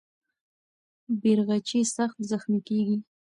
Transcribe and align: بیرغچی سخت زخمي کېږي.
بیرغچی 1.21 1.79
سخت 1.95 2.17
زخمي 2.29 2.59
کېږي. 2.67 2.97